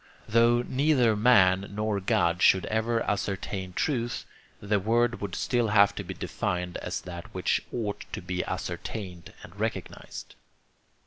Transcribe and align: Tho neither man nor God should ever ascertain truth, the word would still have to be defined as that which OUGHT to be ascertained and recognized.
Tho 0.27 0.63
neither 0.63 1.15
man 1.15 1.69
nor 1.75 1.99
God 1.99 2.41
should 2.41 2.65
ever 2.65 3.03
ascertain 3.03 3.71
truth, 3.73 4.25
the 4.59 4.79
word 4.79 5.21
would 5.21 5.35
still 5.35 5.67
have 5.67 5.93
to 5.93 6.03
be 6.03 6.15
defined 6.15 6.77
as 6.77 7.01
that 7.01 7.31
which 7.35 7.61
OUGHT 7.71 8.07
to 8.13 8.19
be 8.23 8.43
ascertained 8.45 9.31
and 9.43 9.55
recognized. 9.59 10.33